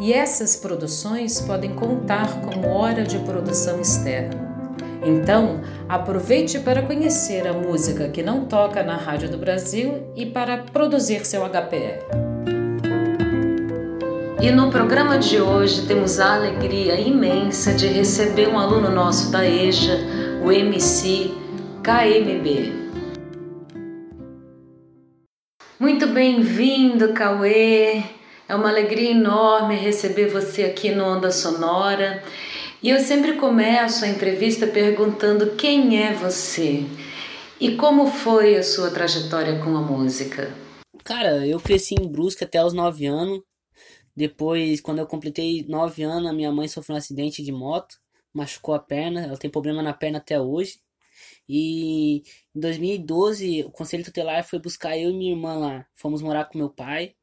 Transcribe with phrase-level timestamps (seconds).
[0.00, 4.52] e essas produções podem contar como hora de produção externa.
[5.04, 10.58] Então, aproveite para conhecer a música que não toca na Rádio do Brasil e para
[10.58, 12.32] produzir seu HPR.
[14.40, 19.44] E no programa de hoje temos a alegria imensa de receber um aluno nosso da
[19.44, 19.98] EJA,
[20.44, 21.30] o MC
[21.82, 22.72] KMB.
[25.78, 28.21] Muito bem-vindo, Cauê.
[28.48, 32.22] É uma alegria enorme receber você aqui no Onda Sonora.
[32.82, 36.84] E eu sempre começo a entrevista perguntando quem é você
[37.60, 40.52] e como foi a sua trajetória com a música.
[41.04, 43.40] Cara, eu cresci em Brusque até os 9 anos.
[44.14, 47.96] Depois, quando eu completei 9 anos, a minha mãe sofreu um acidente de moto,
[48.34, 50.80] machucou a perna, ela tem problema na perna até hoje.
[51.48, 52.22] E
[52.54, 55.86] em 2012, o conselho tutelar foi buscar eu e minha irmã lá.
[55.94, 57.14] Fomos morar com meu pai.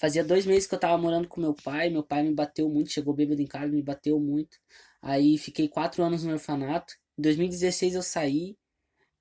[0.00, 1.90] Fazia dois meses que eu tava morando com meu pai.
[1.90, 4.58] Meu pai me bateu muito, chegou bêbado em casa, me bateu muito.
[5.02, 6.94] Aí fiquei quatro anos no orfanato.
[7.18, 8.56] Em 2016 eu saí.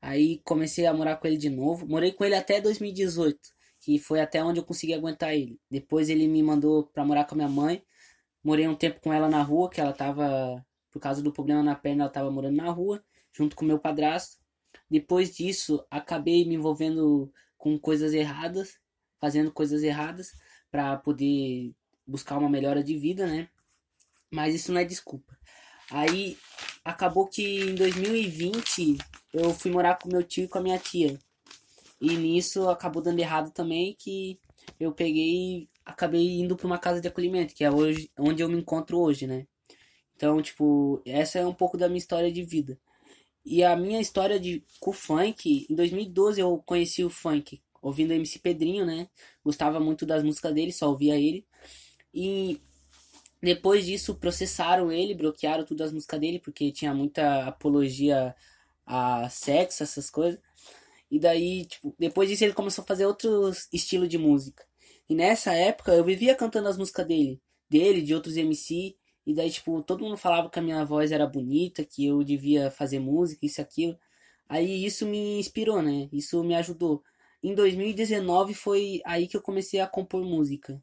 [0.02, 1.86] Aí comecei a morar com ele de novo.
[1.86, 3.38] Morei com ele até 2018,
[3.82, 5.60] que foi até onde eu consegui aguentar ele.
[5.70, 7.84] Depois ele me mandou pra morar com a minha mãe.
[8.42, 11.76] Morei um tempo com ela na rua, que ela tava, por causa do problema na
[11.76, 14.38] perna, ela tava morando na rua, junto com meu padrasto.
[14.90, 18.80] Depois disso, acabei me envolvendo com coisas erradas,
[19.20, 20.34] fazendo coisas erradas
[20.72, 21.74] para poder
[22.06, 23.50] buscar uma melhora de vida, né?
[24.32, 25.38] Mas isso não é desculpa.
[25.92, 26.38] Aí
[26.84, 28.98] acabou que em 2020
[29.34, 31.20] eu fui morar com meu tio e com a minha tia.
[32.00, 34.40] E nisso acabou dando errado também que
[34.80, 38.58] eu peguei acabei indo para uma casa de acolhimento, que é hoje onde eu me
[38.58, 39.48] encontro hoje, né?
[40.16, 42.80] Então, tipo, essa é um pouco da minha história de vida.
[43.44, 48.14] E a minha história de, com o funk, em 2012 eu conheci o funk ouvindo
[48.14, 49.10] MC Pedrinho, né?
[49.44, 51.46] Gostava muito das músicas dele, só ouvia ele.
[52.14, 52.60] E
[53.42, 58.36] depois disso processaram ele, bloquearam todas as músicas dele, porque tinha muita apologia
[58.86, 60.40] a sexo, essas coisas.
[61.12, 64.66] E daí, tipo, depois disso ele começou a fazer outro estilo de música.
[65.10, 68.96] E nessa época eu vivia cantando as músicas dele, dele, de outros MC.
[69.26, 72.72] E daí, tipo, todo mundo falava que a minha voz era bonita, que eu devia
[72.72, 73.98] fazer música, isso aquilo.
[74.48, 76.10] Aí isso me inspirou, né?
[76.12, 77.04] Isso me ajudou.
[77.42, 80.82] Em 2019 foi aí que eu comecei a compor música.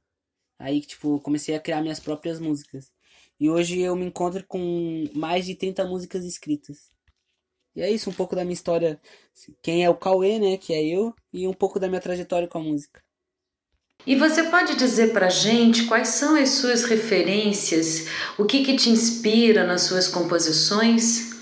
[0.59, 2.91] Aí que, tipo, comecei a criar minhas próprias músicas.
[3.39, 6.91] E hoje eu me encontro com mais de 30 músicas escritas.
[7.75, 8.99] E é isso, um pouco da minha história.
[9.63, 10.57] Quem é o Cauê, né?
[10.57, 11.15] Que é eu.
[11.31, 13.03] E um pouco da minha trajetória com a música.
[14.07, 18.07] E você pode dizer para gente quais são as suas referências,
[18.39, 21.35] o que, que te inspira nas suas composições?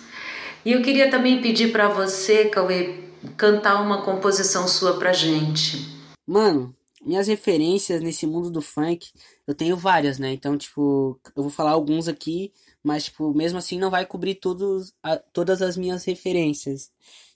[0.64, 3.03] E eu queria também pedir para você, Cauê,
[3.36, 5.78] cantar uma composição sua para gente.
[6.26, 6.74] Mano,
[7.04, 9.10] minhas referências nesse mundo do funk,
[9.46, 10.32] eu tenho várias, né?
[10.32, 12.52] Então, tipo, eu vou falar alguns aqui,
[12.82, 16.90] mas, tipo, mesmo assim não vai cobrir todos, a, todas as minhas referências.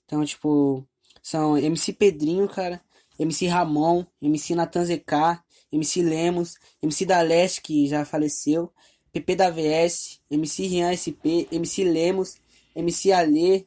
[0.04, 0.86] Então, tipo,
[1.22, 2.80] são MC Pedrinho, cara,
[3.18, 8.72] MC Ramon, MC Natan ZK, MC Lemos, MC da Leste, que já faleceu,
[9.12, 12.36] PP da VS, MC Rian SP, MC Lemos,
[12.74, 13.64] MC Alê.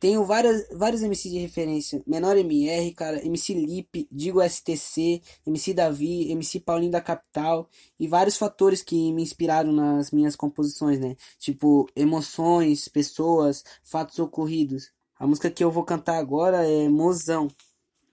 [0.00, 2.02] Tenho várias, vários MC de referência.
[2.06, 7.68] Menor MR, cara, MC Lip, Digo STC, MC Davi, MC Paulinho da Capital
[7.98, 11.16] e vários fatores que me inspiraram nas minhas composições, né?
[11.38, 14.90] Tipo, emoções, pessoas, fatos ocorridos.
[15.18, 17.48] A música que eu vou cantar agora é Mozão.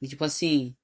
[0.02, 0.76] E tipo assim,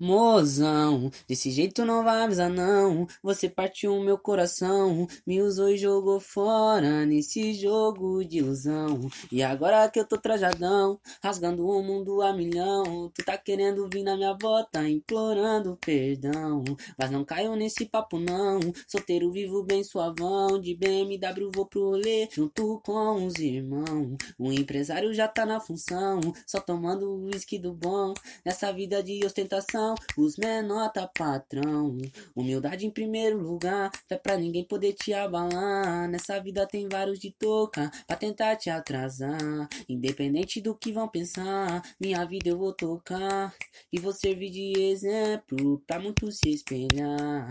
[0.00, 3.04] Mozão, desse jeito não vai avisar não.
[3.20, 9.00] Você partiu o meu coração, me usou e jogou fora nesse jogo de ilusão.
[9.32, 13.10] E agora que eu tô trajadão, rasgando o mundo a milhão.
[13.12, 16.62] Tu tá querendo vir na minha volta, implorando perdão.
[16.96, 18.60] Mas não caiu nesse papo não.
[18.86, 24.16] Solteiro vivo bem suavão, de BMW vou pro rolê junto com os irmãos.
[24.38, 28.14] O empresário já tá na função, só tomando whisky do bom.
[28.44, 31.96] Nessa vida de ostentação os menor tá patrão.
[32.34, 36.08] Humildade em primeiro lugar, fé pra ninguém poder te abalar.
[36.08, 39.68] Nessa vida tem vários de toca pra tentar te atrasar.
[39.88, 43.54] Independente do que vão pensar, minha vida eu vou tocar.
[43.92, 47.48] E vou servir de exemplo pra muitos se espelhar.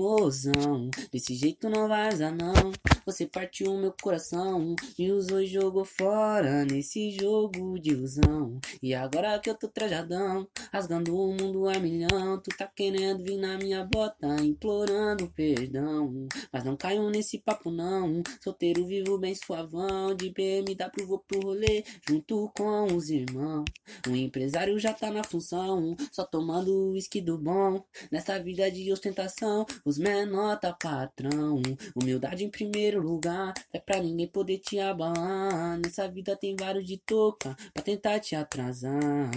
[0.00, 0.88] Mozão.
[1.12, 2.72] Desse jeito não vaza não.
[3.04, 8.58] Você partiu meu coração, me usou e jogou fora nesse jogo de ilusão.
[8.82, 13.36] E agora que eu tô trajadão, rasgando o mundo a milhão, tu tá querendo vir
[13.36, 16.28] na minha bota, implorando perdão.
[16.52, 21.84] Mas não caio nesse papo não, solteiro vivo bem suavão, de BMW vou pro rolê,
[22.08, 23.64] junto com os irmãos.
[24.06, 27.82] O empresário já tá na função, só tomando uísque do bom.
[28.10, 31.60] Nessa vida de ostentação, os menor tá patrão.
[32.00, 35.78] Humildade em primeiro lugar, é pra ninguém poder te abalar.
[35.78, 39.30] Nessa vida tem vários de toca, pra tentar te atrasar.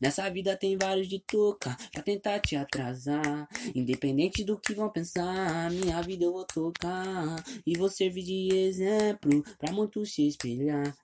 [0.00, 3.46] Nessa vida tem vários de toca pra tentar te atrasar.
[3.74, 7.36] Independente do que vão pensar, minha vida eu vou tocar.
[7.66, 10.96] E vou servir de exemplo pra muitos se espelhar.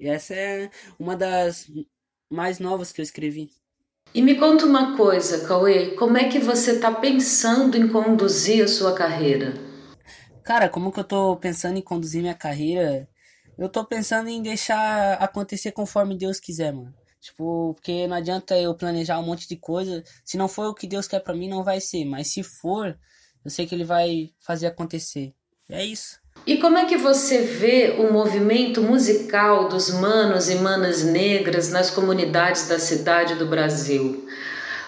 [0.00, 1.70] E essa é uma das
[2.28, 3.50] mais novas que eu escrevi.
[4.14, 8.68] E me conta uma coisa, Cauê, como é que você está pensando em conduzir a
[8.68, 9.52] sua carreira?
[10.42, 13.08] Cara, como que eu tô pensando em conduzir minha carreira?
[13.58, 16.94] Eu tô pensando em deixar acontecer conforme Deus quiser, mano.
[17.20, 20.04] Tipo, porque não adianta eu planejar um monte de coisa.
[20.24, 22.04] Se não for o que Deus quer para mim, não vai ser.
[22.04, 22.96] Mas se for,
[23.44, 25.34] eu sei que Ele vai fazer acontecer.
[25.68, 26.20] E é isso.
[26.44, 31.90] E como é que você vê o movimento musical dos manos e manas negras nas
[31.90, 34.26] comunidades da cidade do Brasil?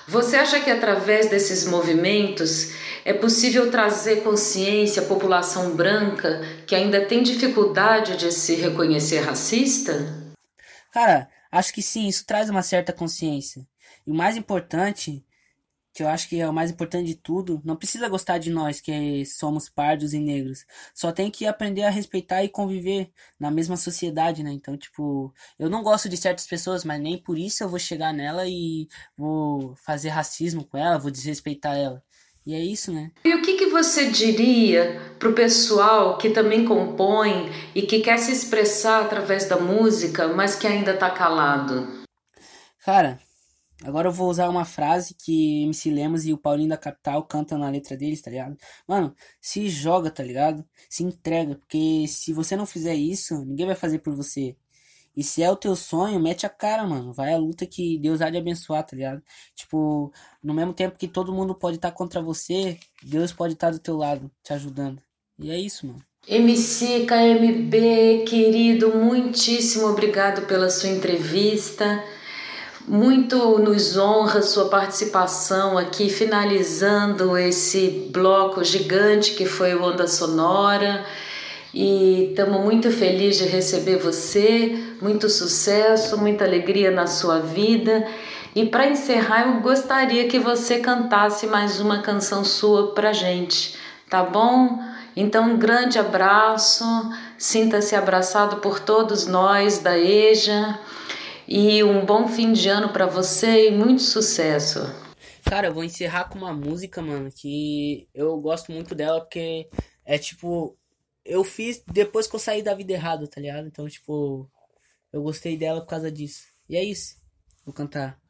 [0.06, 2.72] Você acha que através desses movimentos
[3.04, 9.94] é possível trazer consciência à população branca que ainda tem dificuldade de se reconhecer racista?
[10.92, 13.66] Cara, acho que sim, isso traz uma certa consciência.
[14.06, 15.24] E o mais importante
[15.98, 18.80] que eu acho que é o mais importante de tudo, não precisa gostar de nós
[18.80, 20.64] que somos pardos e negros.
[20.94, 24.52] Só tem que aprender a respeitar e conviver na mesma sociedade, né?
[24.52, 28.12] Então, tipo, eu não gosto de certas pessoas, mas nem por isso eu vou chegar
[28.12, 28.86] nela e
[29.16, 32.00] vou fazer racismo com ela, vou desrespeitar ela.
[32.46, 33.10] E é isso, né?
[33.24, 38.30] E o que, que você diria pro pessoal que também compõe e que quer se
[38.30, 41.88] expressar através da música, mas que ainda tá calado?
[42.84, 43.20] Cara,
[43.84, 47.58] Agora eu vou usar uma frase que MC Lemos e o Paulinho da Capital cantam
[47.58, 48.56] na letra deles, tá ligado?
[48.86, 50.64] Mano, se joga, tá ligado?
[50.90, 54.56] Se entrega, porque se você não fizer isso, ninguém vai fazer por você.
[55.16, 57.12] E se é o teu sonho, mete a cara, mano.
[57.12, 59.22] Vai a luta que Deus há de abençoar, tá ligado?
[59.54, 63.69] Tipo, no mesmo tempo que todo mundo pode estar tá contra você, Deus pode estar
[63.69, 65.02] tá do teu lado, te ajudando.
[65.38, 66.02] E é isso, mano.
[66.26, 72.04] MC KMB, querido, muitíssimo obrigado pela sua entrevista.
[72.88, 81.05] Muito nos honra sua participação aqui, finalizando esse bloco gigante que foi o Onda Sonora.
[81.75, 88.06] E estamos muito felizes de receber você, muito sucesso, muita alegria na sua vida.
[88.55, 93.76] E para encerrar, eu gostaria que você cantasse mais uma canção sua para gente,
[94.08, 94.82] tá bom?
[95.14, 96.87] Então, um grande abraço,
[97.37, 100.79] sinta-se abraçado por todos nós da EJA
[101.48, 104.80] e um bom fim de ano para você e muito sucesso.
[105.42, 109.66] Cara, eu vou encerrar com uma música, mano, que eu gosto muito dela porque
[110.04, 110.76] é tipo.
[111.24, 113.66] Eu fiz depois que eu saí da vida errada, tá ligado?
[113.66, 114.50] Então, tipo,
[115.10, 116.42] eu gostei dela por causa disso.
[116.68, 117.16] E é isso.
[117.64, 118.20] Vou cantar.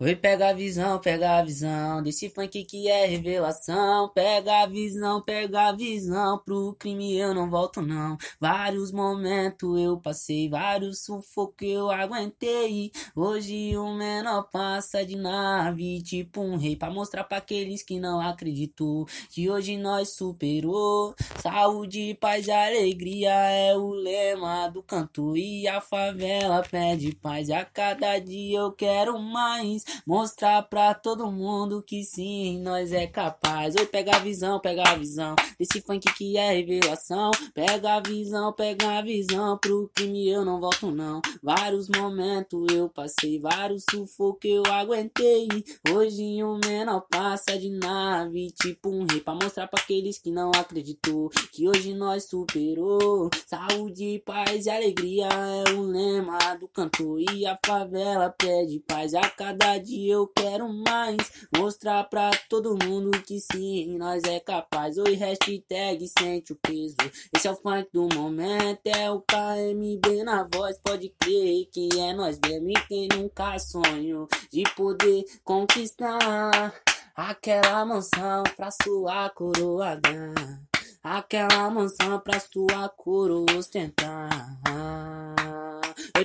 [0.00, 4.08] Oi, pega a visão, pega a visão desse funk que é revelação.
[4.14, 6.38] Pega a visão, pega a visão.
[6.38, 8.16] Pro crime eu não volto, não.
[8.38, 12.92] Vários momentos eu passei, vários sufocos eu aguentei.
[13.12, 18.20] Hoje o menor passa de nave, tipo um rei, pra mostrar pra aqueles que não
[18.20, 21.12] acreditou que hoje nós superou.
[21.42, 25.36] Saúde, paz e alegria é o lema do canto.
[25.36, 27.48] E a favela pede paz.
[27.48, 29.87] E a cada dia eu quero mais.
[30.06, 33.74] Mostrar pra todo mundo que sim, nós é capaz.
[33.76, 35.34] Oi, pega a visão, pega a visão.
[35.58, 37.30] Desse funk que é revelação.
[37.54, 39.58] Pega a visão, pega a visão.
[39.58, 41.20] Pro crime eu não volto, não.
[41.42, 45.48] Vários momentos eu passei, vários sufocos eu aguentei.
[45.90, 49.20] Hoje o menor passa de nave, tipo um rei.
[49.20, 51.30] Pra mostrar pra aqueles que não acreditou.
[51.52, 53.30] Que hoje nós superou.
[53.46, 57.20] Saúde, paz e alegria é o lema do cantor.
[57.20, 61.16] E a favela pede paz a cada dia eu quero mais.
[61.56, 64.98] Mostrar pra todo mundo que sim, nós é capaz.
[64.98, 66.96] Oi, hashtag sente o peso.
[67.34, 70.78] Esse é o funk do momento, é o KMB na voz.
[70.82, 76.74] Pode crer que é nós mesmo e quem nunca sonhou de poder conquistar
[77.14, 80.68] aquela mansão pra sua coroa dar.
[81.02, 84.28] Aquela mansão pra sua coroa ostentar.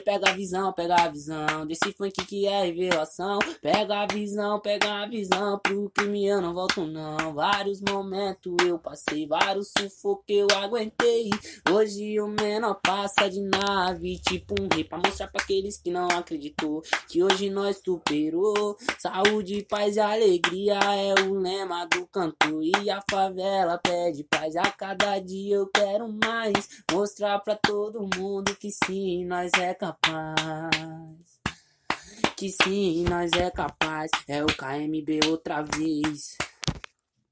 [0.03, 1.65] Pega a visão, pega a visão.
[1.65, 3.39] Desse funk que é revelação.
[3.61, 5.57] Pega a visão, pega a visão.
[5.59, 7.33] Pro crime eu não volto, não.
[7.33, 11.29] Vários momentos eu passei, vários sufocos eu aguentei.
[11.71, 14.83] Hoje o menor passa de nave, tipo um rei.
[14.83, 16.81] Pra mostrar pra aqueles que não acreditou.
[17.07, 18.75] Que hoje nós superou.
[18.99, 22.61] Saúde, paz e alegria é o lema do canto.
[22.61, 24.55] E a favela pede paz.
[24.55, 26.83] A cada dia eu quero mais.
[26.91, 29.92] Mostrar pra todo mundo que sim, nós é capaz.
[32.35, 34.11] Que sim, nós é capaz.
[34.27, 36.35] É o KMB outra vez.